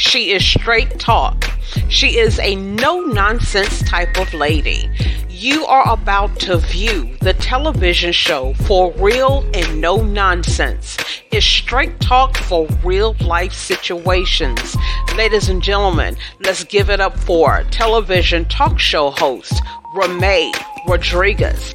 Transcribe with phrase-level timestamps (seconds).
[0.00, 1.44] She is straight talk.
[1.90, 4.90] She is a no nonsense type of lady.
[5.28, 10.96] You are about to view the television show for real and no nonsense.
[11.30, 14.74] It's straight talk for real life situations.
[15.18, 19.52] Ladies and gentlemen, let's give it up for television talk show host
[19.94, 20.50] Remae
[20.88, 21.74] Rodriguez.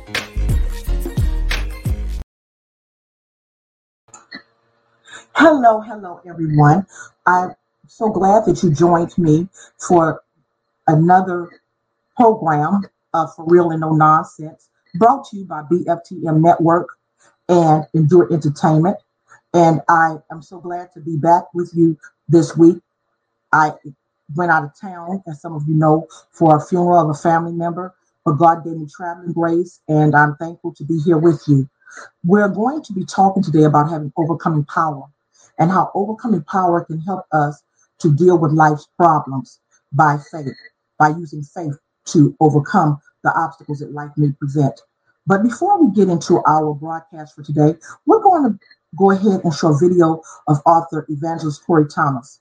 [5.36, 6.88] Hello, hello, everyone.
[7.28, 7.54] I'm
[7.96, 9.48] so glad that you joined me
[9.80, 10.22] for
[10.88, 11.50] another
[12.18, 12.82] program
[13.14, 16.90] of For Real and No Nonsense, brought to you by BFTM Network
[17.48, 18.98] and Endure Entertainment.
[19.54, 22.80] And I am so glad to be back with you this week.
[23.54, 23.72] I
[24.36, 27.54] went out of town, as some of you know, for a funeral of a family
[27.54, 31.70] member, but God gave me traveling grace, and I'm thankful to be here with you.
[32.26, 35.04] We're going to be talking today about having overcoming power
[35.58, 37.64] and how overcoming power can help us
[38.00, 39.60] to deal with life's problems
[39.92, 40.56] by faith,
[40.98, 41.74] by using faith
[42.06, 44.80] to overcome the obstacles that life may present.
[45.28, 48.60] But before we get into our broadcast for today, we're going to
[48.98, 52.40] go ahead and show a video of author evangelist Corey Thomas.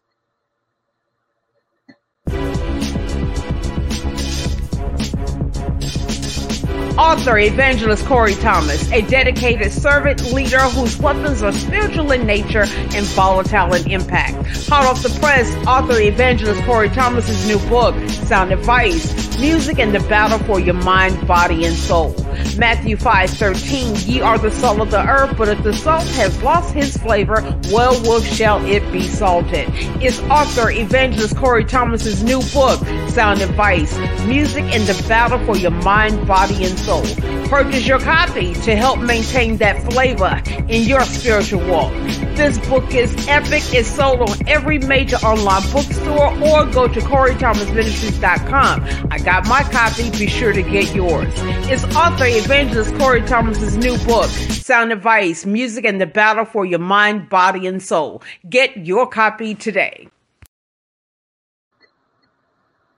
[7.04, 13.04] Author Evangelist Corey Thomas, a dedicated servant leader whose weapons are spiritual in nature and
[13.08, 14.34] volatile in impact.
[14.68, 20.00] Hot off the press, author Evangelist Corey Thomas's new book, Sound Advice, Music and the
[20.00, 22.14] Battle for Your Mind, Body, and Soul.
[22.56, 26.40] Matthew 5 13, ye are the salt of the earth, but if the salt has
[26.42, 29.66] lost his flavor, well, wherewith shall it be salted?
[30.02, 35.70] It's author Evangelist Corey Thomas's new book, Sound Advice, Music and the Battle for Your
[35.70, 37.04] Mind, Body, and Soul.
[37.48, 41.92] Purchase your copy to help maintain that flavor in your spiritual walk.
[42.34, 43.62] This book is epic.
[43.74, 49.08] It's sold on every major online bookstore or go to CoreyThomasMinistries.com.
[49.10, 50.10] I got my copy.
[50.10, 51.32] Be sure to get yours.
[51.68, 56.78] It's author Evangelist Corey Thomas's new book, Sound Advice, Music and the Battle for Your
[56.78, 58.22] Mind, Body, and Soul.
[58.48, 60.08] Get your copy today.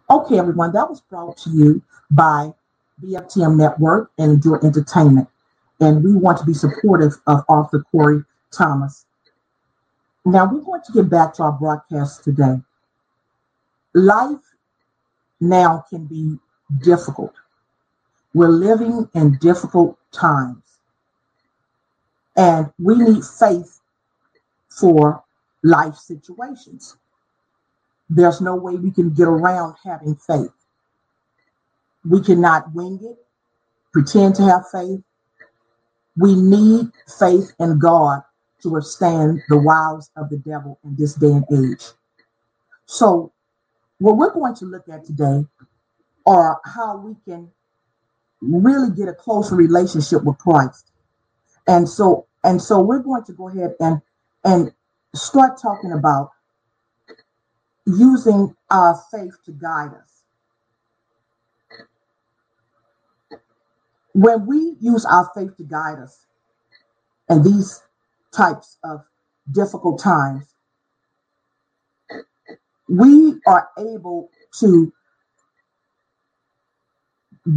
[0.08, 2.52] Okay, everyone, that was brought to you by
[3.02, 5.28] BFTM Network and Endure Entertainment.
[5.80, 8.22] And we want to be supportive of author Corey
[8.52, 9.04] Thomas.
[10.24, 12.56] Now, we're going to get back to our broadcast today.
[13.94, 14.38] Life
[15.40, 16.38] now can be
[16.82, 17.32] difficult.
[18.34, 20.62] We're living in difficult times.
[22.36, 23.80] And we need faith
[24.68, 25.22] for
[25.62, 26.96] life situations.
[28.10, 30.52] There's no way we can get around having faith.
[32.08, 33.16] We cannot wing it,
[33.92, 35.02] pretend to have faith.
[36.16, 38.22] We need faith in God
[38.62, 41.86] to withstand the wiles of the devil in this day and age.
[42.86, 43.32] So,
[43.98, 45.44] what we're going to look at today
[46.26, 47.50] are how we can
[48.40, 50.90] really get a closer relationship with Christ.
[51.66, 54.00] And so, and so we're going to go ahead and
[54.44, 54.72] and
[55.14, 56.30] start talking about
[57.86, 60.16] using our faith to guide us.
[64.16, 66.24] when we use our faith to guide us
[67.28, 67.82] in these
[68.34, 69.04] types of
[69.52, 70.54] difficult times,
[72.88, 74.30] we are able
[74.60, 74.92] to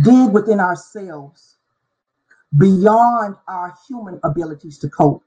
[0.04, 1.58] dig within ourselves
[2.58, 5.24] beyond our human abilities to cope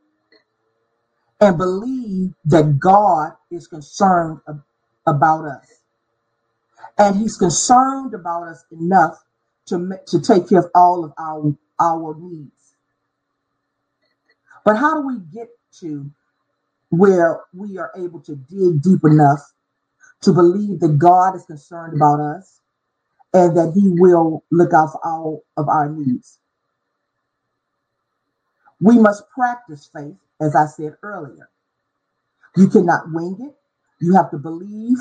[1.40, 4.38] and believe that God is concerned
[5.06, 5.80] about us.
[6.98, 9.24] And he's concerned about us enough
[9.66, 12.74] to, to take care of all of our, our needs.
[14.64, 15.48] But how do we get
[15.80, 16.10] to
[16.90, 19.40] where we are able to dig deep enough
[20.22, 22.60] to believe that God is concerned about us
[23.34, 26.38] and that He will look out for all of our needs?
[28.80, 31.48] We must practice faith, as I said earlier.
[32.56, 33.54] You cannot wing it.
[34.04, 34.98] You have to believe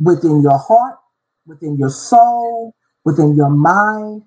[0.00, 0.98] within your heart,
[1.46, 2.74] within your soul,
[3.04, 4.22] within your mind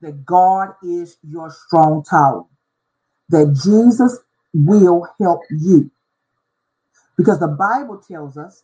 [0.00, 2.44] that God is your strong tower,
[3.30, 4.18] that Jesus
[4.54, 5.90] will help you.
[7.16, 8.62] Because the Bible tells us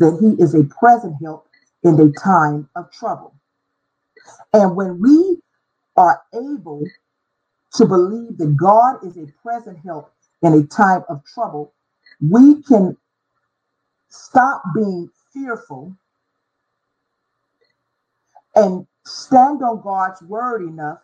[0.00, 1.48] that He is a present help
[1.84, 3.34] in a time of trouble.
[4.54, 5.40] And when we
[5.96, 6.84] are able
[7.74, 10.12] to believe that God is a present help
[10.42, 11.74] in a time of trouble,
[12.20, 12.96] we can
[14.10, 15.96] stop being fearful
[18.56, 21.00] and stand on God's word enough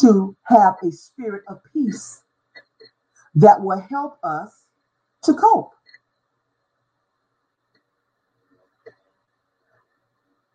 [0.00, 2.22] to have a spirit of peace
[3.36, 4.64] that will help us
[5.24, 5.72] to cope.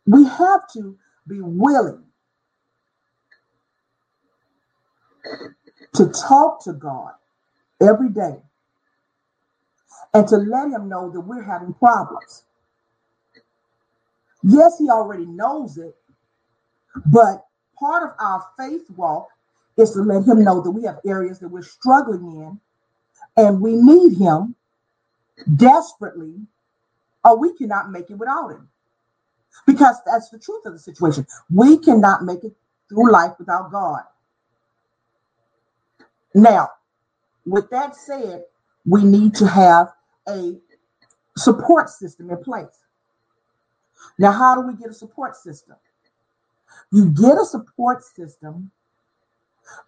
[0.07, 2.03] We have to be willing
[5.95, 7.13] to talk to God
[7.81, 8.37] every day
[10.13, 12.43] and to let him know that we're having problems.
[14.43, 15.95] Yes, he already knows it,
[17.07, 17.45] but
[17.79, 19.29] part of our faith walk
[19.77, 22.61] is to let him know that we have areas that we're struggling in
[23.37, 24.55] and we need him
[25.57, 26.35] desperately,
[27.23, 28.69] or we cannot make it without him.
[29.65, 31.25] Because that's the truth of the situation.
[31.53, 32.55] We cannot make it
[32.89, 34.03] through life without God.
[36.33, 36.69] Now,
[37.45, 38.43] with that said,
[38.85, 39.91] we need to have
[40.27, 40.53] a
[41.37, 42.85] support system in place.
[44.19, 45.75] Now, how do we get a support system?
[46.91, 48.71] You get a support system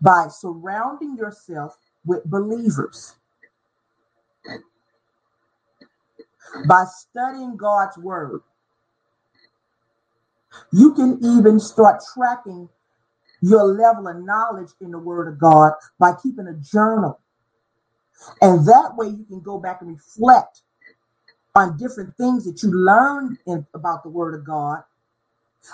[0.02, 3.16] by surrounding yourself with believers,
[6.68, 8.42] by studying God's word.
[10.72, 12.70] You can even start tracking
[13.42, 17.20] your level of knowledge in the word of God by keeping a journal.
[18.42, 20.62] And that way you can go back and reflect
[21.56, 24.84] on different things that you learned in, about the word of God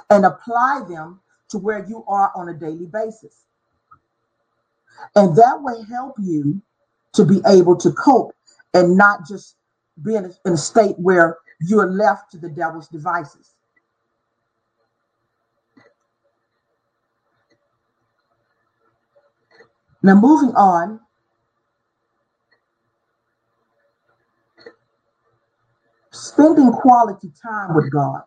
[0.10, 1.20] and apply them
[1.50, 3.44] to where you are on a daily basis.
[5.16, 6.62] And that will help you
[7.14, 8.34] to be able to cope
[8.74, 9.56] and not just
[10.04, 13.55] be in a, in a state where you're left to the devil's devices.
[20.06, 21.00] Now, moving on,
[26.12, 28.22] spending quality time with God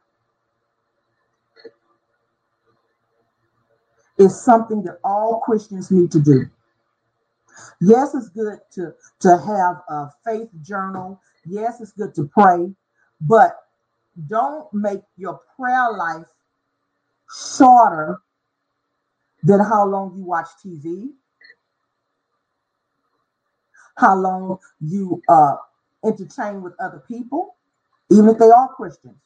[4.19, 6.47] is something that all Christians need to do.
[7.81, 11.21] Yes, it's good to, to have a faith journal.
[11.47, 12.75] Yes, it's good to pray,
[13.21, 13.57] but
[14.27, 16.27] don't make your prayer life
[17.57, 18.21] shorter
[19.45, 21.11] than how long you watch TV,
[23.99, 25.57] how long you uh,
[26.05, 27.57] entertain with other people,
[28.11, 29.17] even if they are Christians.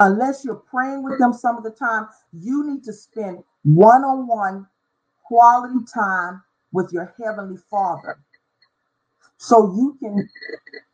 [0.00, 4.26] Unless you're praying with them some of the time, you need to spend one on
[4.26, 4.66] one
[5.24, 6.42] quality time
[6.72, 8.18] with your Heavenly Father
[9.36, 10.28] so you can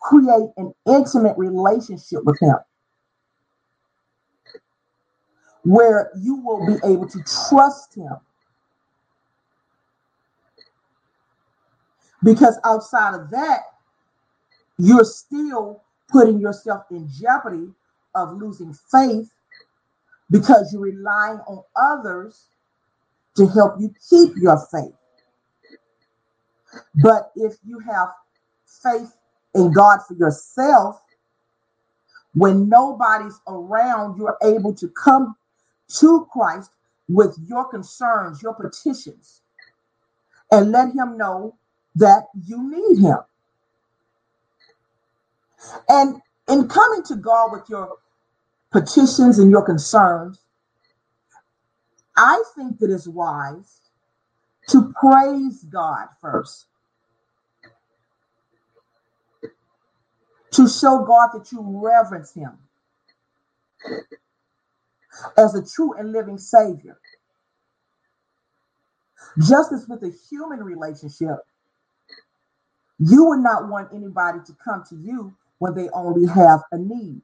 [0.01, 2.57] create an intimate relationship with Him
[5.63, 8.17] where you will be able to trust Him.
[12.23, 13.61] Because outside of that,
[14.79, 17.69] you're still putting yourself in jeopardy
[18.15, 19.31] of losing faith
[20.31, 22.47] because you're relying on others
[23.37, 24.95] to help you keep your faith.
[27.03, 28.09] But if you have
[28.83, 29.15] faith
[29.55, 31.01] in God for yourself,
[32.35, 35.37] when nobody's around, you're able to come
[35.99, 36.71] to Christ
[37.09, 39.43] with your concerns, your petitions,
[40.53, 41.57] and let Him know
[41.99, 43.19] that you need Him.
[45.89, 47.97] And in coming to God with your
[48.71, 50.41] petitions and your concerns,
[52.17, 53.81] I think it's wise
[54.69, 56.67] to praise God first.
[60.53, 62.59] To show God that you reverence Him
[65.37, 66.99] as a true and living Savior.
[69.39, 71.39] Just as with a human relationship,
[72.99, 77.23] you would not want anybody to come to you when they only have a need.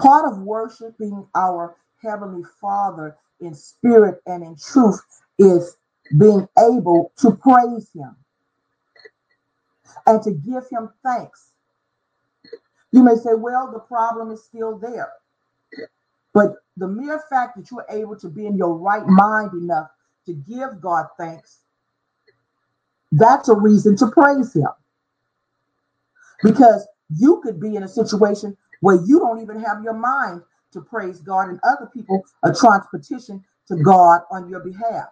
[0.00, 5.00] Part of worshiping our Heavenly Father in spirit and in truth
[5.38, 5.76] is
[6.18, 8.16] being able to praise Him
[10.06, 11.52] and to give Him thanks.
[12.92, 15.12] You may say, well, the problem is still there.
[16.34, 19.88] But the mere fact that you're able to be in your right mind enough
[20.26, 21.60] to give God thanks,
[23.12, 24.68] that's a reason to praise Him.
[26.42, 30.80] Because you could be in a situation where you don't even have your mind to
[30.80, 35.08] praise God, and other people are trying to petition to God on your behalf.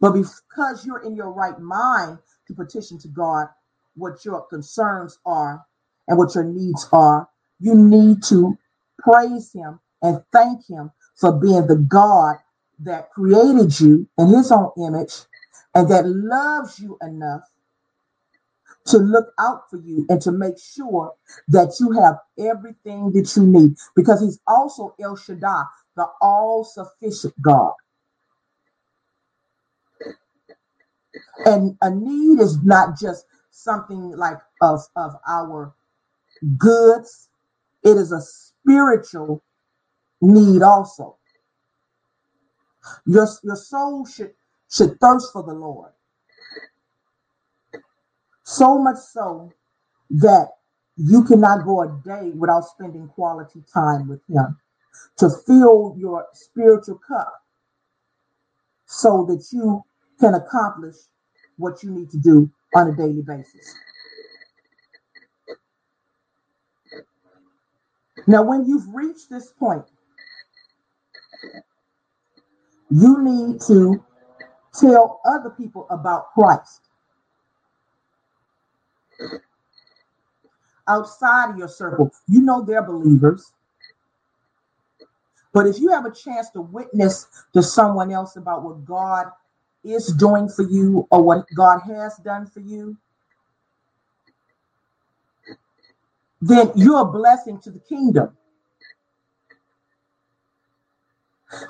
[0.00, 2.18] But because you're in your right mind
[2.48, 3.48] to petition to God
[3.94, 5.64] what your concerns are
[6.08, 7.28] and what your needs are,
[7.60, 8.58] you need to
[8.98, 12.36] praise Him and thank Him for being the God
[12.80, 15.14] that created you in His own image
[15.74, 17.42] and that loves you enough
[18.86, 21.12] to look out for you and to make sure
[21.48, 25.64] that you have everything that you need because he's also El Shaddai,
[25.96, 27.74] the all sufficient God.
[31.46, 35.74] And a need is not just something like of, of our
[36.58, 37.28] goods.
[37.84, 39.42] It is a spiritual
[40.20, 41.16] need also.
[43.06, 44.32] Your, your soul should,
[44.70, 45.90] should thirst for the Lord.
[48.44, 49.52] So much so
[50.10, 50.48] that
[50.96, 54.58] you cannot go a day without spending quality time with Him
[55.18, 57.32] to fill your spiritual cup
[58.86, 59.82] so that you
[60.18, 60.96] can accomplish
[61.56, 63.74] what you need to do on a daily basis.
[68.26, 69.84] Now, when you've reached this point,
[72.90, 74.04] you need to
[74.78, 76.82] tell other people about Christ
[80.88, 82.10] outside of your circle.
[82.26, 83.52] You know they're believers.
[85.52, 89.26] But if you have a chance to witness to someone else about what God
[89.82, 92.96] is doing for you or what God has done for you,
[96.40, 98.36] then you're a blessing to the kingdom.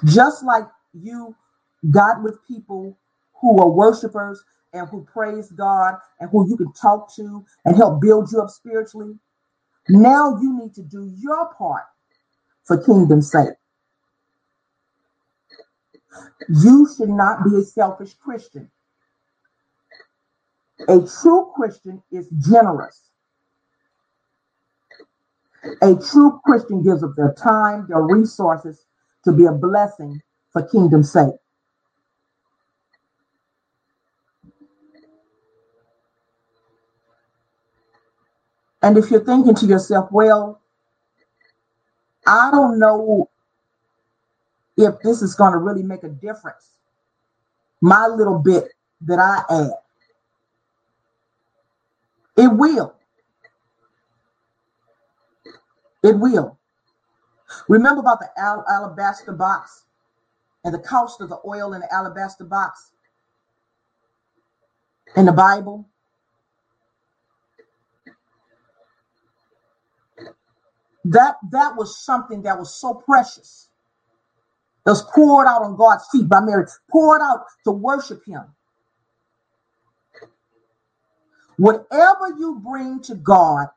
[0.05, 1.35] Just like you
[1.89, 2.99] got with people
[3.41, 8.01] who are worshipers and who praise God and who you can talk to and help
[8.03, 9.19] build you up spiritually,
[9.89, 11.85] now you need to do your part
[12.65, 13.49] for kingdom's sake.
[16.49, 18.71] You should not be a selfish Christian.
[20.89, 23.11] A true Christian is generous.
[25.83, 28.87] A true Christian gives up their time, their resources
[29.25, 30.21] to be a blessing
[30.53, 31.40] for kingdom's sake.
[38.83, 40.61] And if you're thinking to yourself, well,
[42.27, 43.29] I don't know
[44.77, 46.79] if this is going to really make a difference,
[47.81, 48.73] my little bit
[49.03, 49.73] that I add,
[52.37, 52.95] it will.
[56.03, 56.59] It will.
[57.69, 59.85] Remember about the al- alabaster box
[60.65, 62.93] and the cost of the oil in the alabaster box
[65.17, 65.90] in the Bible?
[71.05, 73.69] That that was something that was so precious.
[74.85, 78.43] That was poured out on God's feet by Mary, poured out to worship him.
[81.59, 83.69] Whatever you bring to God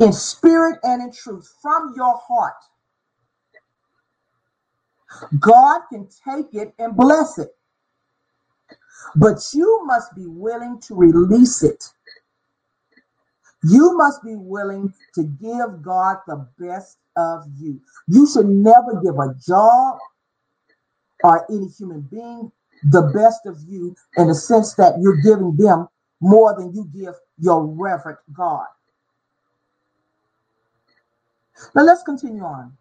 [0.00, 2.54] in spirit and in truth from your heart,
[5.38, 7.56] God can take it and bless it.
[9.16, 11.92] But you must be willing to release it.
[13.64, 17.80] You must be willing to give God the best of you.
[18.06, 19.98] You should never give a job
[21.24, 22.52] or any human being
[22.90, 25.88] the best of you in the sense that you're giving them
[26.20, 28.66] more than you give your reverent God.
[31.74, 32.76] Now let's continue on.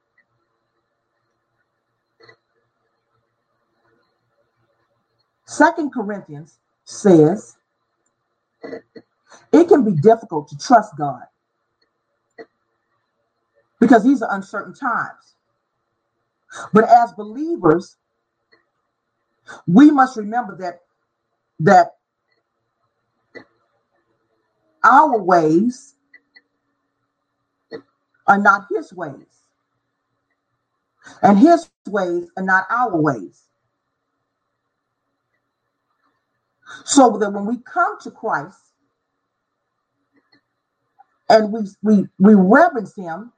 [5.46, 7.55] Second Corinthians says
[9.53, 11.24] it can be difficult to trust God
[13.79, 15.36] because these are uncertain times.
[16.74, 17.98] But as believers,
[19.67, 20.82] we must remember that
[21.62, 21.96] that
[24.84, 25.96] our ways
[28.27, 29.25] are not his ways.
[31.24, 33.44] And his ways are not our ways.
[36.86, 38.60] So that when we come to Christ
[41.29, 43.34] and we we we reverence him,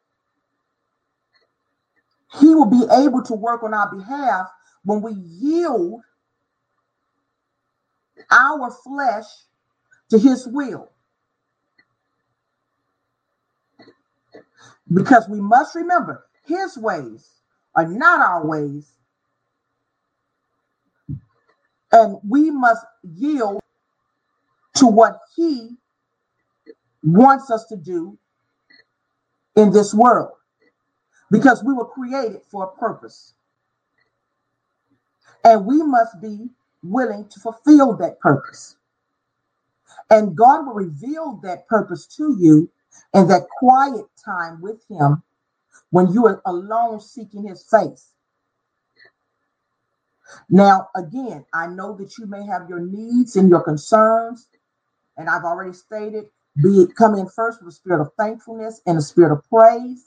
[2.40, 4.48] he will be able to work on our behalf
[4.86, 6.02] when we yield
[8.32, 9.26] our flesh
[10.12, 10.90] to his will.
[14.94, 17.30] Because we must remember his ways
[17.76, 18.92] are not our ways.
[21.92, 23.62] And we must yield
[24.78, 25.78] to what he
[27.04, 28.18] wants us to do
[29.56, 30.32] in this world
[31.32, 33.34] because we were created for a purpose.
[35.44, 36.50] And we must be
[36.84, 38.76] willing to fulfill that purpose.
[40.10, 42.70] And God will reveal that purpose to you
[43.14, 45.24] in that quiet time with Him
[45.92, 48.12] when you are alone seeking His face.
[50.50, 54.48] Now, again, I know that you may have your needs and your concerns,
[55.18, 56.26] and I've already stated,
[56.62, 60.06] be it come in first with a spirit of thankfulness and a spirit of praise.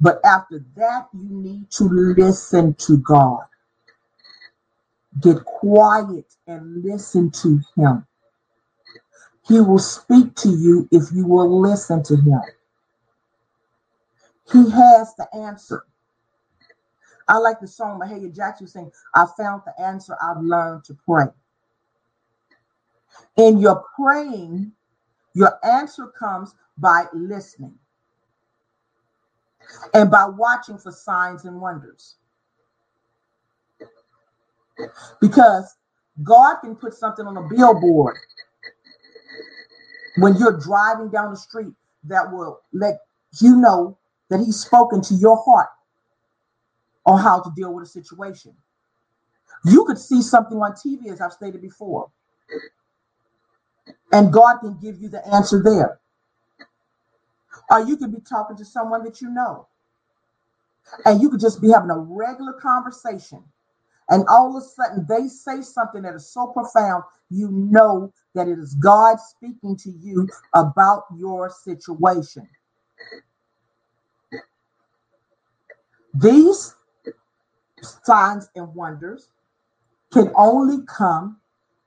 [0.00, 3.44] But after that, you need to listen to God.
[5.22, 8.06] Get quiet and listen to Him.
[9.46, 12.40] He will speak to you if you will listen to him.
[14.52, 15.84] He has the answer.
[17.28, 20.16] I like the song Mahalia Jackson saying, I found the answer.
[20.22, 21.26] I've learned to pray.
[23.36, 24.72] In your praying,
[25.34, 27.74] your answer comes by listening
[29.94, 32.16] and by watching for signs and wonders.
[35.20, 35.76] Because
[36.22, 38.16] God can put something on a billboard
[40.16, 41.72] when you're driving down the street
[42.04, 43.00] that will let
[43.40, 43.96] you know
[44.28, 45.68] that He's spoken to your heart
[47.06, 48.54] on how to deal with a situation.
[49.64, 52.10] You could see something on TV, as I've stated before,
[54.12, 56.00] and God can give you the answer there.
[57.70, 59.68] Or you could be talking to someone that you know,
[61.04, 63.42] and you could just be having a regular conversation,
[64.08, 68.48] and all of a sudden they say something that is so profound, you know that
[68.48, 72.48] it is God speaking to you about your situation.
[76.14, 76.74] These
[78.04, 79.28] signs and wonders
[80.12, 81.38] can only come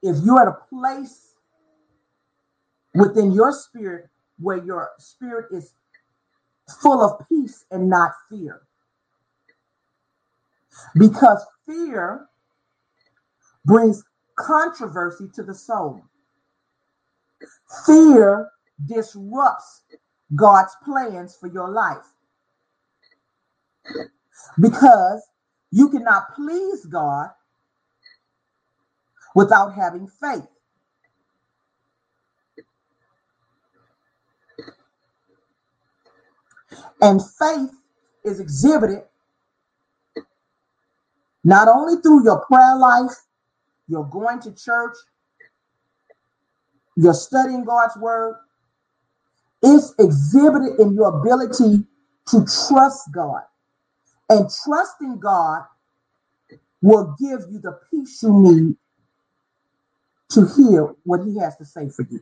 [0.01, 1.24] if you're at a place
[2.95, 4.09] within your spirit
[4.39, 5.73] where your spirit is
[6.81, 8.61] full of peace and not fear.
[10.97, 12.27] Because fear
[13.65, 14.03] brings
[14.35, 16.01] controversy to the soul.
[17.85, 18.49] Fear
[18.85, 19.83] disrupts
[20.35, 22.05] God's plans for your life.
[24.59, 25.21] Because
[25.71, 27.29] you cannot please God
[29.35, 30.47] without having faith.
[37.01, 37.71] And faith
[38.23, 39.03] is exhibited
[41.43, 43.11] not only through your prayer life,
[43.87, 44.95] you're going to church,
[46.97, 48.37] you're studying God's word,
[49.63, 51.85] it's exhibited in your ability
[52.29, 53.43] to trust God.
[54.29, 55.63] And trusting God
[56.81, 58.75] will give you the peace you need
[60.31, 62.21] to hear what He has to say for you.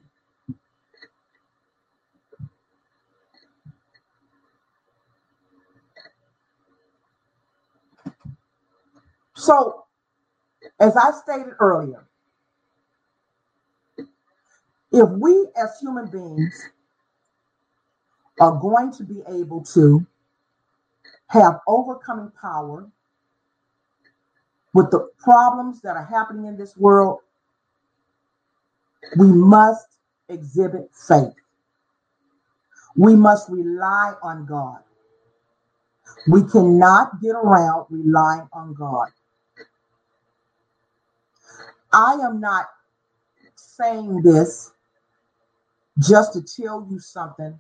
[9.44, 9.84] So,
[10.80, 12.08] as I stated earlier,
[14.92, 16.70] if we as human beings
[18.40, 20.06] are going to be able to
[21.28, 22.90] have overcoming power
[24.74, 27.20] with the problems that are happening in this world,
[29.18, 29.88] we must
[30.30, 31.36] exhibit faith.
[32.96, 34.80] We must rely on God.
[36.30, 39.10] We cannot get around relying on God.
[41.94, 42.68] I am not
[43.56, 44.72] saying this
[46.00, 47.60] just to tell you something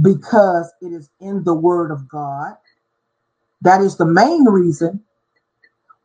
[0.00, 2.56] because it is in the Word of God.
[3.62, 5.02] That is the main reason.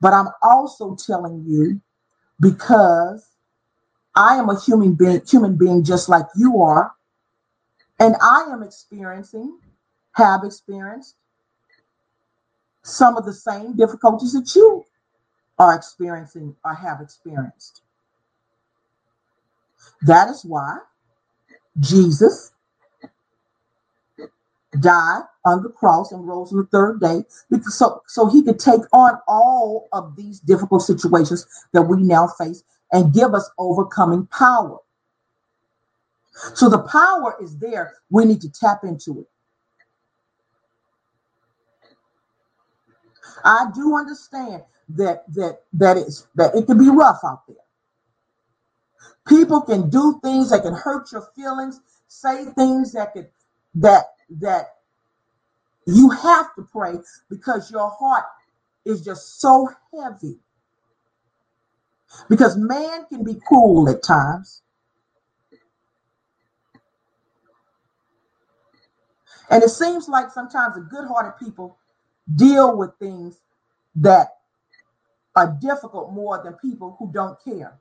[0.02, 1.82] But I'm also telling you
[2.40, 3.28] because
[4.16, 6.94] I am a human being, human being just like you are,
[8.00, 9.60] and I am experiencing,
[10.14, 11.16] have experienced
[12.84, 14.86] some of the same difficulties that you
[15.60, 17.82] are experiencing or have experienced.
[20.04, 20.80] That is why
[21.80, 22.52] Jesus
[24.80, 28.60] died on the cross and rose on the third day because so so he could
[28.60, 34.28] take on all of these difficult situations that we now face and give us overcoming
[34.28, 34.78] power.
[36.54, 37.94] So the power is there.
[38.10, 39.28] We need to tap into it.
[43.44, 47.56] I do understand that that that is that it can be rough out there
[49.28, 53.30] people can do things that can hurt your feelings say things that could
[53.76, 54.70] that that
[55.86, 56.96] you have to pray
[57.30, 58.26] because your heart
[58.86, 60.38] is just so heavy.
[62.28, 64.62] Because man can be cruel at times.
[69.50, 71.78] And it seems like sometimes the good hearted people
[72.36, 73.40] deal with things
[73.96, 74.39] that
[75.40, 77.74] are difficult more than people who don't care.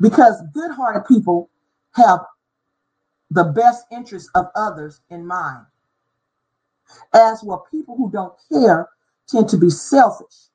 [0.00, 1.50] because good-hearted people
[1.94, 2.20] have
[3.30, 5.66] the best interests of others in mind
[7.14, 8.88] as well people who don't care
[9.28, 10.48] tend to be selfish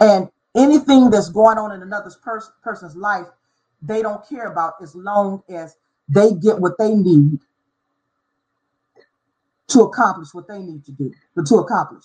[0.00, 3.26] and anything that's going on in another pers- person's life
[3.82, 5.76] they don't care about as long as
[6.08, 7.40] they get what they need
[9.68, 11.12] to accomplish what they need to do,
[11.46, 12.04] to accomplish.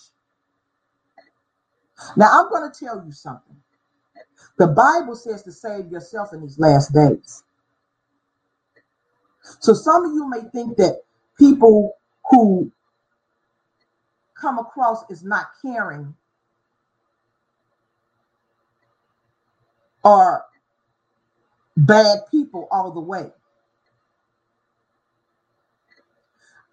[2.15, 3.55] Now, I'm going to tell you something.
[4.57, 7.43] The Bible says to save yourself in these last days.
[9.59, 11.01] So some of you may think that
[11.37, 11.97] people
[12.29, 12.71] who
[14.39, 16.15] come across as not caring
[20.03, 20.45] are
[21.77, 23.31] bad people all the way.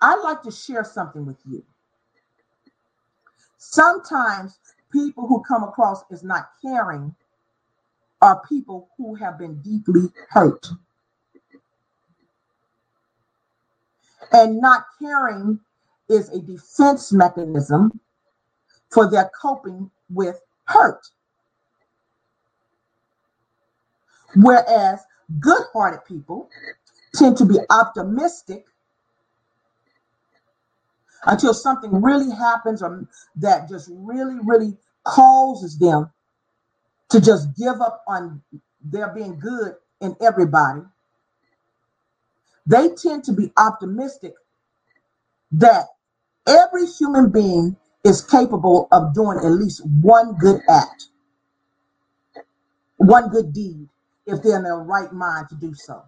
[0.01, 1.63] I'd like to share something with you.
[3.59, 4.59] Sometimes
[4.93, 7.15] people who come across as not caring
[8.21, 10.67] are people who have been deeply hurt.
[14.33, 15.61] And not caring
[16.09, 18.01] is a defense mechanism
[18.91, 21.07] for their coping with hurt.
[24.37, 25.01] Whereas
[25.41, 26.49] good hearted people
[27.15, 28.67] tend to be optimistic
[31.27, 36.11] until something really happens or that just really, really causes them
[37.11, 38.43] to just give up on
[38.83, 40.81] their being good in everybody.
[42.67, 44.35] They tend to be optimistic
[45.53, 45.87] that
[46.47, 51.09] every human being is capable of doing at least one good act,
[52.97, 53.89] one good deed,
[54.27, 56.03] if they're in their right mind to do so.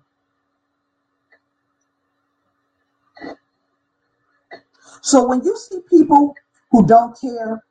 [5.03, 6.35] So when you see people
[6.71, 7.63] who don't care,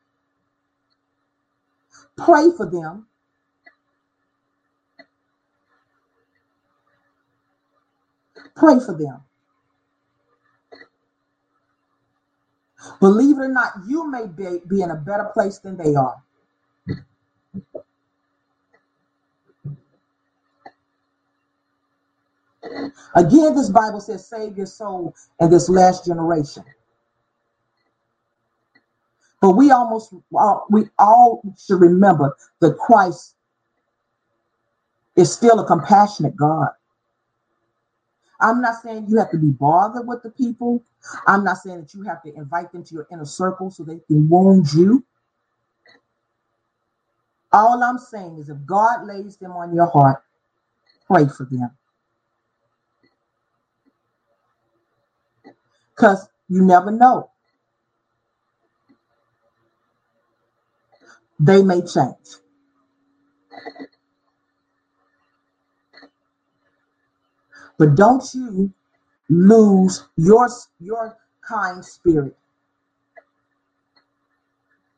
[2.17, 3.07] pray for them.
[8.55, 9.21] Pray for them.
[12.99, 16.23] Believe it or not, you may be, be in a better place than they are.
[23.15, 26.63] Again, this Bible says, save your soul in this last generation.
[29.41, 33.35] But we almost, uh, we all should remember that Christ
[35.15, 36.69] is still a compassionate God.
[38.39, 40.83] I'm not saying you have to be bothered with the people.
[41.27, 43.99] I'm not saying that you have to invite them to your inner circle so they
[44.07, 45.05] can wound you.
[47.53, 50.23] All I'm saying is if God lays them on your heart,
[51.07, 51.71] pray for them.
[55.95, 57.31] Because you never know.
[61.39, 62.15] They may change.
[67.77, 68.73] But don't you
[69.29, 70.47] lose your,
[70.79, 72.35] your kind spirit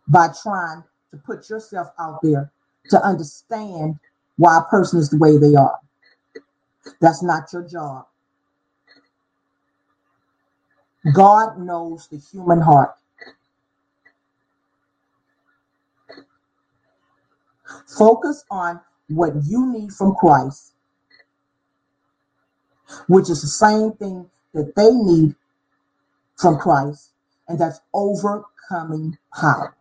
[0.08, 2.52] by trying to put yourself out there
[2.90, 3.96] to understand
[4.38, 5.80] why a person is the way they are.
[7.02, 8.06] That's not your job.
[11.14, 12.96] God knows the human heart.
[17.88, 20.74] Focus on what you need from Christ
[23.08, 25.36] which is the same thing that they need
[26.38, 27.12] from Christ,
[27.48, 29.76] and that's overcoming power.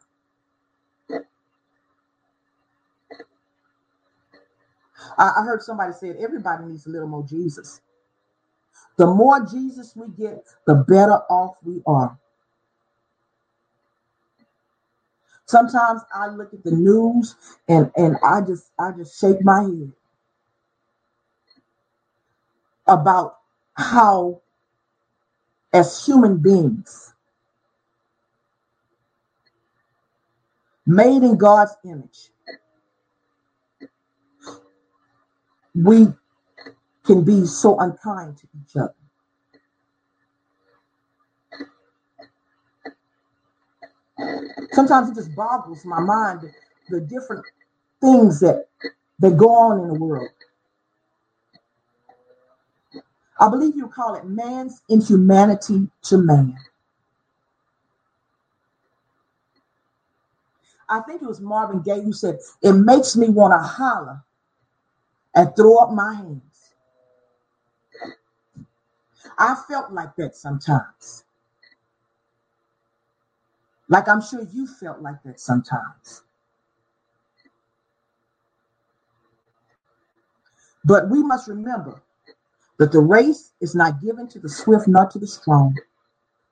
[5.19, 7.81] I, heard somebody say everybody needs a little more Jesus.
[8.97, 12.19] The more Jesus we get, the better off we are.
[15.47, 17.37] Sometimes I look at the news
[17.69, 19.93] and, and I just I just shake my head
[22.87, 23.39] about
[23.75, 24.41] how,
[25.73, 27.15] as human beings,
[30.87, 32.31] made in God's image,
[35.75, 36.09] we
[37.07, 38.95] can be so unkind to each other.
[44.73, 46.41] Sometimes it just boggles my mind
[46.91, 47.45] the different
[48.01, 48.67] things that
[49.21, 50.29] that go on in the world.
[53.41, 56.57] I believe you call it man's inhumanity to man.
[60.89, 64.23] I think it was Marvin Gaye who said, It makes me want to holler
[65.35, 66.56] and throw up my hands.
[69.39, 71.25] I felt like that sometimes.
[73.89, 76.23] Like I'm sure you felt like that sometimes.
[80.85, 82.03] But we must remember
[82.79, 85.77] that the race is not given to the swift nor to the strong,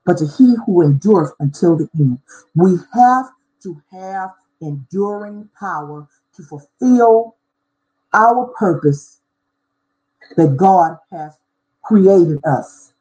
[0.06, 2.18] but to he who endureth until the end.
[2.54, 3.30] We have
[3.62, 7.36] to have enduring power to fulfill
[8.14, 9.20] our purpose
[10.36, 11.34] that God has
[11.84, 12.92] created us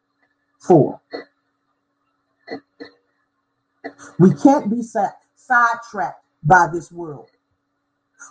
[0.59, 0.99] for.
[4.19, 7.29] We can't be sidetracked by this world.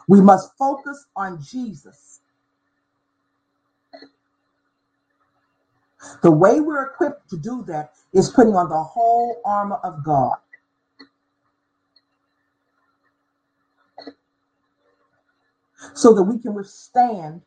[0.09, 2.21] We must focus on Jesus.
[6.23, 10.37] The way we're equipped to do that is putting on the whole armor of God.
[15.95, 17.43] So that we can withstand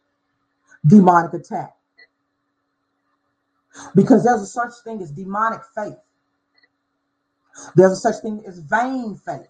[0.85, 1.75] demonic attack.
[3.95, 5.97] Because there's a such thing as demonic faith.
[7.75, 9.47] There's a such thing as vain faith.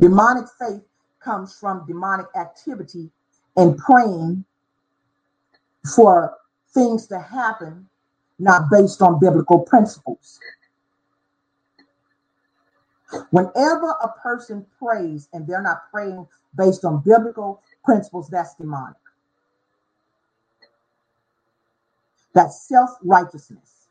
[0.00, 0.82] Demonic faith
[1.20, 3.10] comes from demonic activity
[3.56, 4.44] and praying
[5.94, 6.36] for
[6.72, 7.88] things to happen
[8.38, 10.38] not based on biblical principles.
[13.30, 16.26] Whenever a person prays and they're not praying
[16.56, 18.96] based on biblical principles, that's demonic.
[22.38, 23.88] That's self righteousness.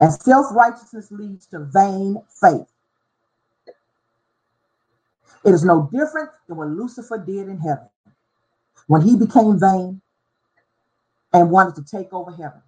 [0.00, 2.68] And self righteousness leads to vain faith.
[5.44, 7.88] It is no different than what Lucifer did in heaven
[8.88, 10.02] when he became vain
[11.32, 12.62] and wanted to take over heaven.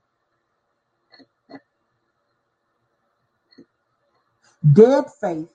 [4.75, 5.51] Dead faith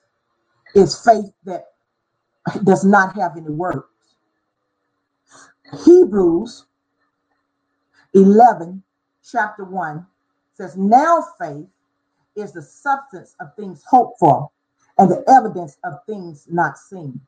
[0.74, 1.66] is faith that
[2.64, 3.88] does not have any works.
[5.84, 6.66] Hebrews
[8.14, 8.82] 11,
[9.30, 10.06] chapter 1
[10.54, 11.66] says, Now faith
[12.36, 14.50] is the substance of things hoped for
[14.98, 17.20] and the evidence of things not seen.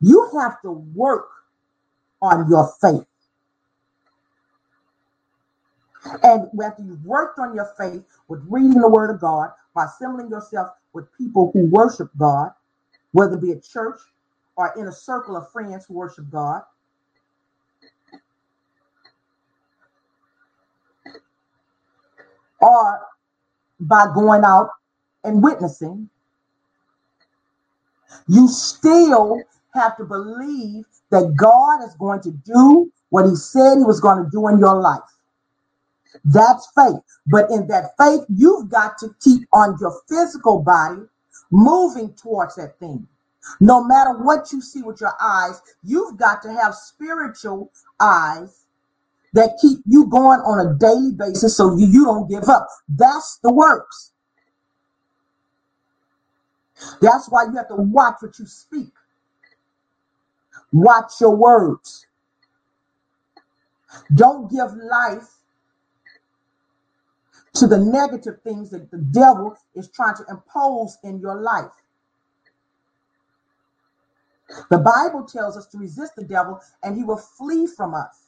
[0.00, 1.28] You have to work
[2.20, 3.06] on your faith.
[6.22, 10.30] And after you've worked on your faith with reading the word of God, by assembling
[10.30, 12.50] yourself with people who worship God,
[13.12, 14.00] whether it be a church
[14.56, 16.62] or in a circle of friends who worship God,
[22.66, 23.00] or
[23.80, 24.70] by going out
[25.24, 26.08] and witnessing,
[28.28, 29.40] you still
[29.74, 34.24] have to believe that God is going to do what he said he was going
[34.24, 35.00] to do in your life.
[36.24, 37.00] That's faith.
[37.26, 41.02] But in that faith, you've got to keep on your physical body
[41.50, 43.06] moving towards that thing.
[43.60, 48.65] No matter what you see with your eyes, you've got to have spiritual eyes
[49.32, 52.66] that keep you going on a daily basis so you, you don't give up.
[52.88, 54.12] That's the works.
[57.00, 58.92] That's why you have to watch what you speak.
[60.72, 62.06] Watch your words.
[64.14, 65.28] Don't give life
[67.54, 71.70] to the negative things that the devil is trying to impose in your life.
[74.70, 78.25] The Bible tells us to resist the devil and he will flee from us.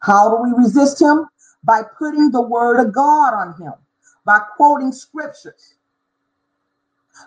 [0.00, 1.26] How do we resist him?
[1.64, 3.72] By putting the word of God on him,
[4.24, 5.74] by quoting scriptures,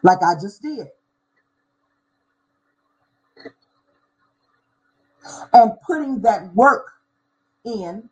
[0.04, 0.88] like I just did.
[5.54, 6.88] And putting that work
[7.66, 8.10] in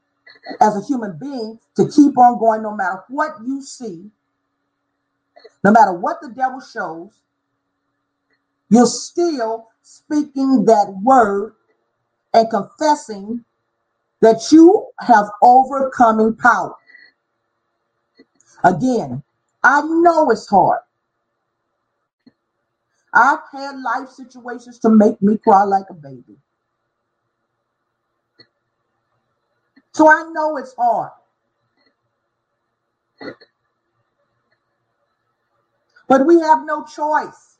[0.61, 4.11] as a human being to keep on going no matter what you see,
[5.63, 7.11] no matter what the devil shows,
[8.69, 11.53] you're still speaking that word
[12.33, 13.45] and confessing
[14.21, 16.75] that you have overcoming power.
[18.63, 19.23] Again,
[19.63, 20.79] I know it's hard.
[23.13, 26.37] I've had life situations to make me cry like a baby.
[29.93, 31.11] So I know it's hard.
[36.07, 37.56] But we have no choice.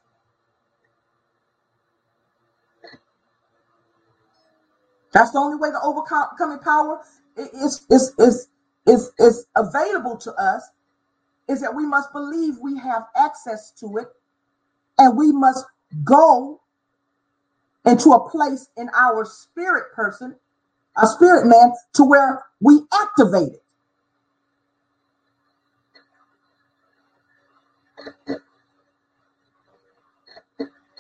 [5.17, 7.01] That's the only way to overcome power
[7.37, 8.49] is, is, is,
[8.85, 10.69] is, is available to us
[11.49, 14.09] is that we must believe we have access to it
[14.99, 15.65] and we must
[16.03, 16.61] go
[17.87, 20.35] into a place in our spirit person
[20.97, 23.63] a spirit man to where we activate it.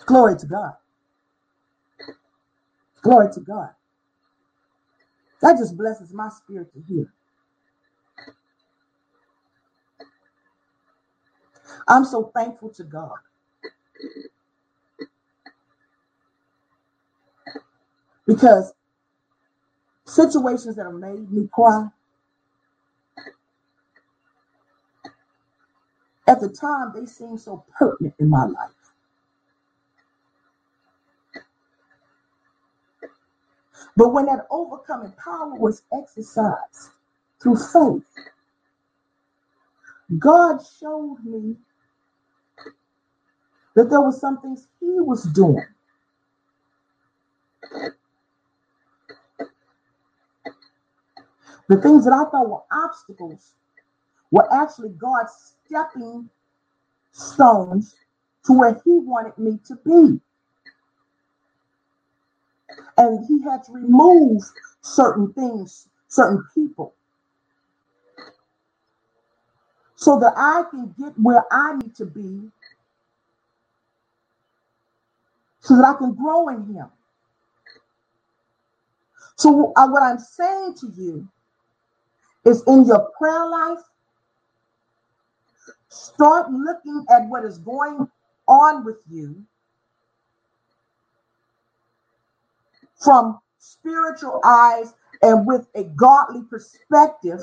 [0.07, 0.73] Glory to God.
[3.03, 3.69] Glory to God.
[5.47, 7.13] That just blesses my spirit to hear.
[11.87, 13.17] I'm so thankful to God.
[18.27, 18.73] Because
[20.05, 21.89] situations that have made me cry.
[26.27, 28.76] At the time, they seemed so pertinent in my life.
[33.95, 36.91] But when that overcoming power was exercised
[37.41, 38.05] through faith,
[40.19, 41.55] God showed me
[43.75, 45.65] that there were some things He was doing.
[51.69, 53.53] The things that I thought were obstacles
[54.31, 56.29] were actually God stepping
[57.11, 57.95] stones
[58.45, 60.21] to where He wanted me to be.
[62.97, 64.43] And He had to remove
[64.81, 66.95] certain things, certain people,
[69.95, 72.49] so that I can get where I need to be,
[75.61, 76.87] so that I can grow in Him.
[79.37, 81.27] So, uh, what I'm saying to you
[82.45, 83.79] is in your prayer life,
[85.89, 88.09] start looking at what is going
[88.47, 89.43] on with you
[92.99, 97.39] from spiritual eyes and with a godly perspective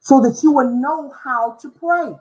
[0.00, 2.14] so that you will know how to pray.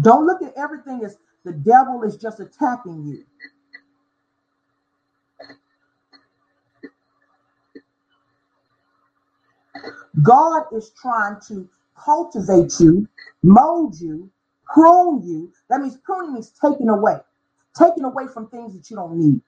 [0.00, 3.24] Don't look at everything as the devil is just attacking you.
[10.22, 11.68] God is trying to
[12.04, 13.08] cultivate you,
[13.42, 14.30] mold you,
[14.72, 15.52] prune you.
[15.70, 17.18] That means pruning means taking away,
[17.78, 19.40] taking away from things that you don't need.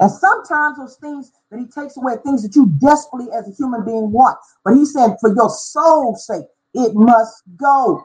[0.00, 3.52] And sometimes those things that he takes away are things that you desperately as a
[3.52, 4.38] human being want.
[4.64, 8.04] But he said, for your soul's sake, it must go.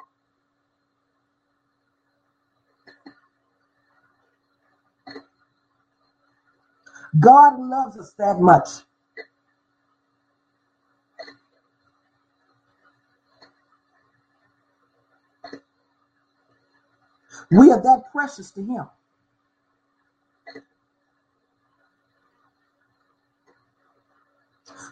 [7.19, 8.67] God loves us that much.
[17.57, 18.85] We are that precious to Him.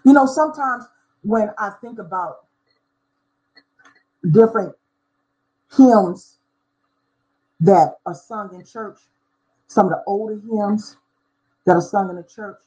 [0.06, 0.86] You know, sometimes
[1.24, 2.46] when I think about
[4.32, 4.76] different
[5.76, 6.38] hymns
[7.60, 9.00] that are sung in church,
[9.68, 10.98] some of the older hymns,
[11.66, 12.60] that are sung in the church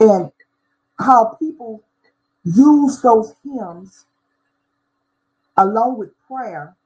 [0.00, 0.30] and
[0.98, 1.82] how people
[2.44, 4.06] use those hymns
[5.56, 6.76] along with prayer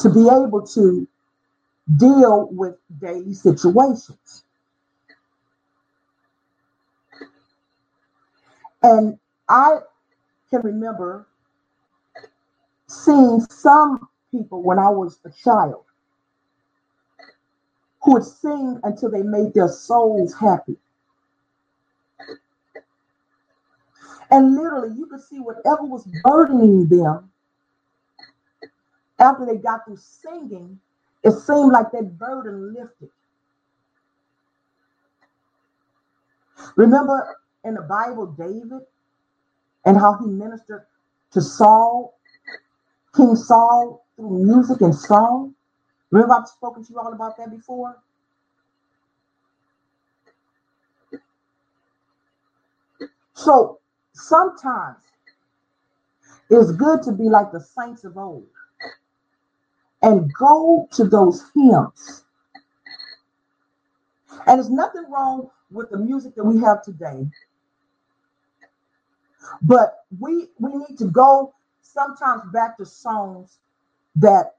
[0.00, 1.06] to be able to
[1.96, 4.44] deal with daily situations.
[8.82, 9.78] And I
[10.48, 11.26] can remember
[12.86, 15.84] seeing some people when I was a child
[18.02, 20.76] who would sing until they made their souls happy.
[24.30, 27.30] And literally, you could see whatever was burdening them
[29.20, 30.80] after they got through singing,
[31.22, 33.10] it seemed like that burden lifted.
[36.76, 38.82] Remember in the Bible, David
[39.84, 40.84] and how he ministered
[41.32, 42.18] to Saul,
[43.16, 45.54] King Saul, through music and song?
[46.10, 47.96] Remember, I've spoken to you all about that before?
[53.34, 53.78] So
[54.12, 54.98] sometimes
[56.50, 58.46] it's good to be like the saints of old
[60.02, 62.24] and go to those hymns.
[64.46, 67.26] And there's nothing wrong with the music that we have today.
[69.62, 73.58] But we we need to go sometimes back to songs
[74.16, 74.56] that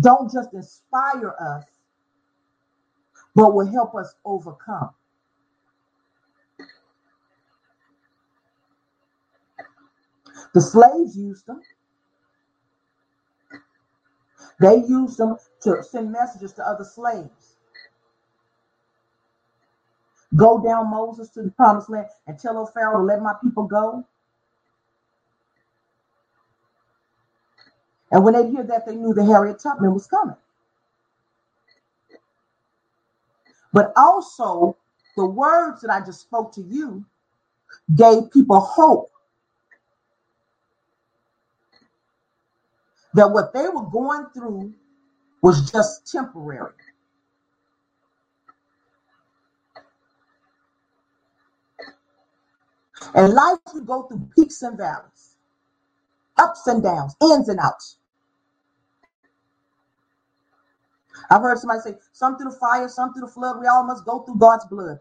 [0.00, 1.64] don't just inspire us,
[3.34, 4.90] but will help us overcome.
[10.54, 11.62] The slaves used them.
[14.62, 17.56] They used them to send messages to other slaves.
[20.36, 23.64] Go down Moses to the promised land and tell old Pharaoh to let my people
[23.64, 24.06] go.
[28.12, 30.36] And when they hear that, they knew the Harriet Tubman was coming.
[33.72, 34.76] But also,
[35.16, 37.04] the words that I just spoke to you
[37.96, 39.11] gave people hope
[43.14, 44.74] that what they were going through
[45.42, 46.72] was just temporary.
[53.14, 55.36] And life, you go through peaks and valleys,
[56.38, 57.98] ups and downs, ins and outs.
[61.30, 63.60] I've heard somebody say, some through the fire, some through the flood.
[63.60, 64.98] We all must go through God's blood.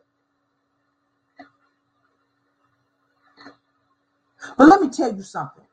[4.57, 5.65] But let me tell you something.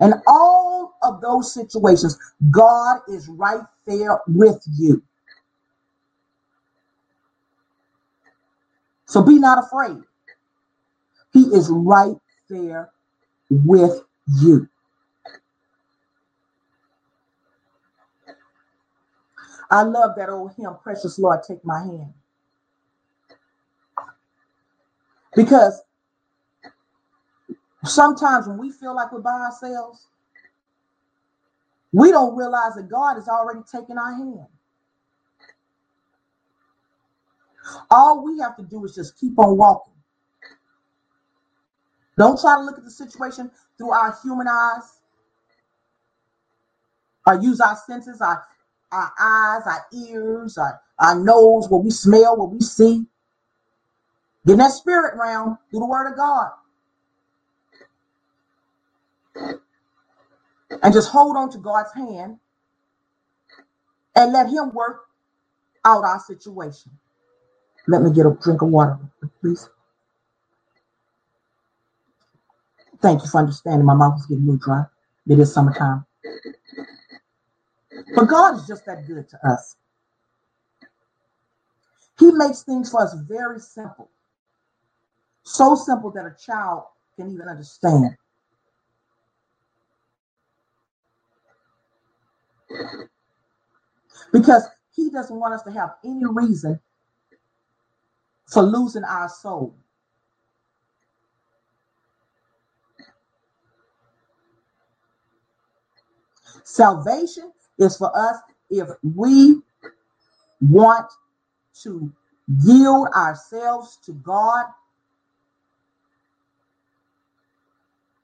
[0.00, 2.18] And all of those situations,
[2.50, 5.02] God is right there with you.
[9.06, 10.02] So be not afraid.
[11.32, 12.16] He is right
[12.48, 12.90] there
[13.50, 14.02] with
[14.40, 14.68] you.
[19.70, 22.12] I love that old hymn, Precious Lord, Take My Hand.
[25.34, 25.82] Because
[27.88, 30.06] sometimes when we feel like we're by ourselves,
[31.92, 34.46] we don't realize that God has already taken our hand.
[37.90, 39.92] All we have to do is just keep on walking.
[42.16, 45.00] Don't try to look at the situation through our human eyes
[47.26, 48.44] or use our senses, our,
[48.92, 53.06] our eyes, our ears, our, our nose, what we smell, what we see.
[54.46, 56.50] Get in that spirit realm through the word of God.
[59.36, 62.38] And just hold on to God's hand
[64.16, 65.06] and let Him work
[65.84, 66.92] out our situation.
[67.86, 68.98] Let me get a drink of water,
[69.40, 69.68] please.
[73.02, 73.84] Thank you for understanding.
[73.84, 74.84] My mouth is getting a little dry.
[75.28, 76.06] It is summertime.
[78.14, 79.76] But God is just that good to us.
[82.18, 84.10] He makes things for us very simple.
[85.42, 86.84] So simple that a child
[87.16, 88.16] can even understand.
[94.32, 94.64] Because
[94.94, 96.80] he doesn't want us to have any reason
[98.52, 99.74] for losing our soul.
[106.64, 108.36] Salvation is for us
[108.70, 109.60] if we
[110.62, 111.06] want
[111.82, 112.12] to
[112.64, 114.66] yield ourselves to God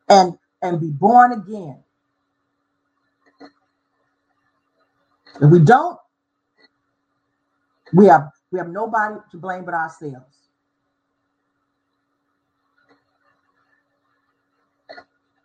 [0.08, 1.82] and and be born again.
[5.36, 5.98] If we don't,
[7.94, 10.36] we have we have nobody to blame but ourselves.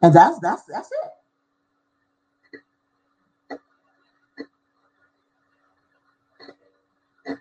[0.02, 1.12] And that's that's that's it.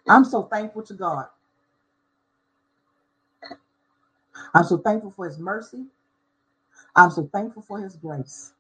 [0.09, 1.26] I'm so thankful to God.
[4.55, 5.86] I'm so thankful for his mercy.
[6.97, 8.53] I'm so thankful for his grace.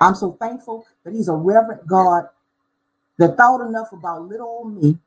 [0.00, 2.24] I'm so thankful that he's a reverent God
[3.18, 4.98] that thought enough about little old me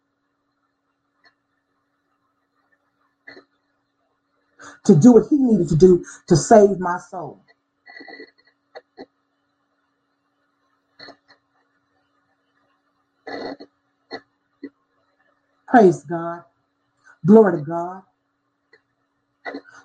[4.85, 7.41] to do what he needed to do to save my soul.
[15.67, 16.43] Praise God.
[17.25, 18.03] Glory to God.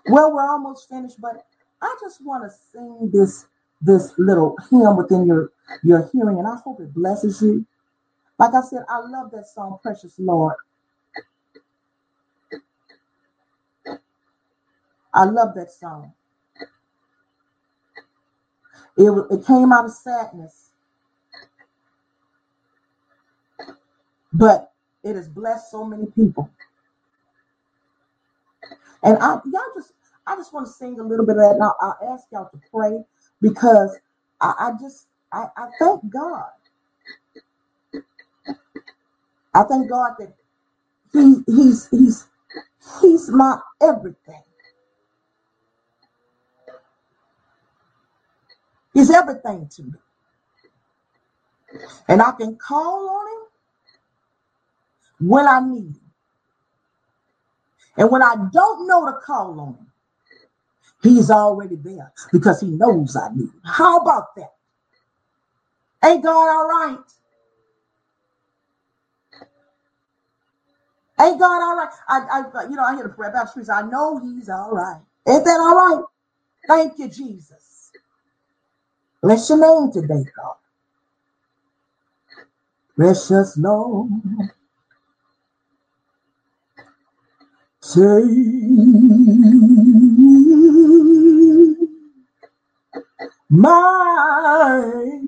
[0.09, 1.47] Well, we're almost finished, but
[1.83, 3.47] I just want to sing this
[3.83, 5.53] this little hymn within your
[5.83, 7.67] your hearing, and I hope it blesses you.
[8.39, 10.57] Like I said, I love that song, Precious Lord.
[15.15, 16.13] I love that song.
[18.99, 20.71] It, it came out of sadness,
[24.33, 24.73] but
[25.05, 26.51] it has blessed so many people.
[29.03, 29.93] And I y'all just
[30.27, 31.53] I just want to sing a little bit of that.
[31.55, 33.05] And I'll, I'll ask y'all to pray
[33.43, 33.97] because
[34.41, 36.51] I, I just I, I thank God.
[39.55, 40.35] I thank God that
[41.13, 42.27] He He's He's
[43.03, 44.43] He's my everything.
[48.95, 49.95] He's everything to me.
[52.09, 53.65] And I can call on him
[55.31, 56.13] when I need him.
[57.99, 59.93] And when I don't know to call on him,
[61.03, 63.61] he's already there because he knows I need him.
[63.65, 64.55] How about that?
[66.05, 66.99] Ain't God all right?
[71.21, 71.91] Ain't God all right?
[72.09, 73.69] I, I you know, I hear the prayer about streets.
[73.69, 75.01] I know he's all right.
[75.29, 76.05] Ain't that all right?
[76.69, 77.91] Thank you, Jesus.
[79.23, 80.57] Bless your name today, God.
[82.97, 84.11] Precious Lord.
[87.83, 87.95] Take
[93.51, 95.21] my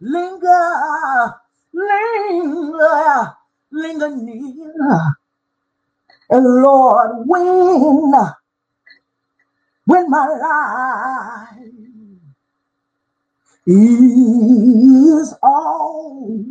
[0.00, 1.34] linger,
[1.72, 3.36] linger,
[3.70, 5.16] linger near.
[6.32, 8.14] And Lord, when,
[9.86, 11.58] when my life
[13.66, 16.44] is all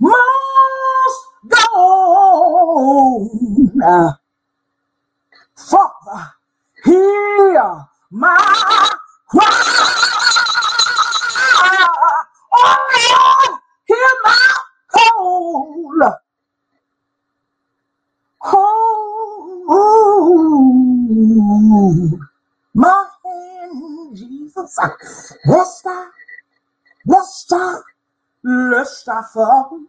[0.00, 3.30] most gone,
[5.56, 6.32] Father,
[6.84, 8.36] hear my
[9.30, 9.50] cry.
[12.54, 12.78] Oh
[13.10, 14.54] Lord, hear my
[14.92, 16.23] call.
[18.46, 19.70] Hold
[22.74, 24.78] my hand, Jesus.
[25.46, 26.12] Let's stop,
[27.06, 27.82] let's stop,
[28.44, 29.88] let's.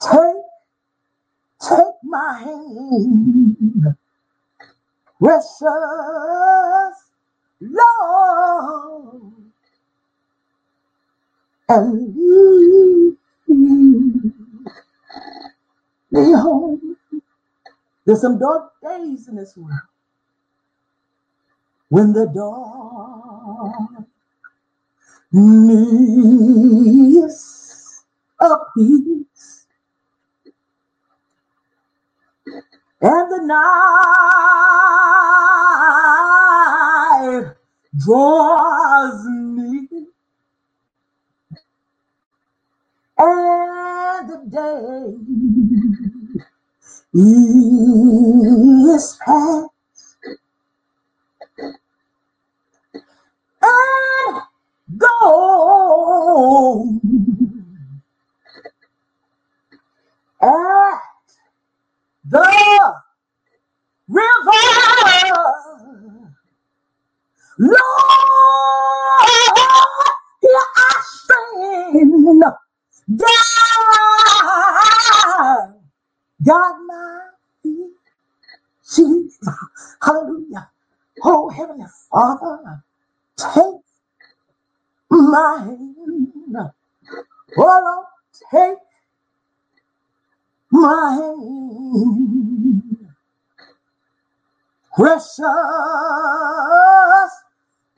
[0.00, 0.44] Take,
[1.62, 3.96] take my hand,
[5.20, 5.62] precious
[7.60, 9.22] Lord,
[11.68, 13.16] and lead
[16.10, 16.91] me home.
[18.12, 19.80] There's some dark days in this world.
[21.88, 24.04] When the dark
[25.32, 26.44] needs
[28.38, 29.66] a peace
[33.00, 33.94] and the night
[37.96, 39.88] draws me
[43.16, 46.11] and the day
[47.14, 49.68] is past
[53.62, 54.42] and
[54.98, 57.00] gone.
[60.42, 61.00] At
[62.24, 62.94] the
[64.08, 64.52] river,
[67.58, 67.80] Lord,
[70.42, 72.44] here I stand.
[73.16, 73.34] God,
[76.44, 77.20] God, my
[77.62, 77.90] feet,
[78.94, 79.48] Jesus,
[80.02, 80.70] hallelujah.
[81.24, 82.84] Oh, Heavenly Father,
[83.38, 83.82] take
[85.10, 86.56] my hand.
[87.58, 88.06] Oh, Lord,
[88.52, 88.78] take
[90.72, 92.82] my hand.
[94.96, 95.44] Precious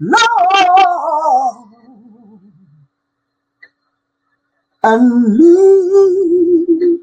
[0.01, 1.71] Lord,
[4.85, 7.01] and lead,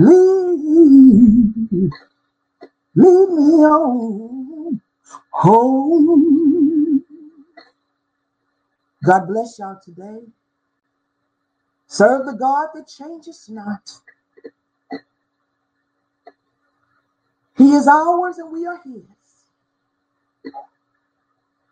[0.00, 1.90] lead,
[2.96, 4.82] lead me on
[5.32, 7.04] home.
[9.04, 10.20] God bless y'all today.
[11.88, 13.90] Serve the God that changes not.
[17.56, 19.02] He is ours and we are his.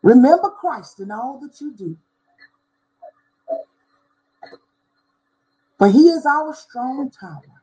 [0.02, 1.96] Remember Christ in all that you do.
[5.78, 7.57] For he is our strong tower.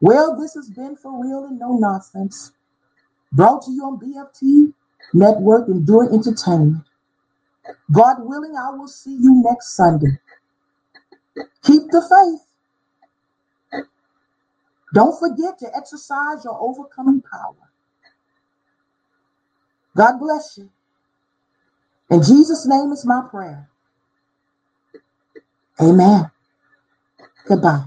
[0.00, 2.52] Well, this has been for real and no nonsense.
[3.32, 4.72] Brought to you on BFT
[5.14, 6.84] Network and Endure Entertainment.
[7.92, 10.18] God willing, I will see you next Sunday.
[11.64, 12.46] Keep the faith.
[14.94, 17.54] Don't forget to exercise your overcoming power.
[19.96, 20.70] God bless you.
[22.10, 23.68] In Jesus' name is my prayer.
[25.80, 26.30] Amen.
[27.48, 27.86] Goodbye.